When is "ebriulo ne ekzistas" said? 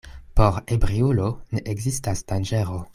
0.77-2.29